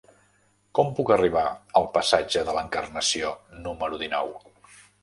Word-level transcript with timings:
Com 0.79 0.89
puc 0.99 1.11
arribar 1.17 1.43
al 1.81 1.87
passatge 1.99 2.45
de 2.49 2.59
l'Encarnació 2.59 3.35
número 3.69 4.07
dinou? 4.07 4.39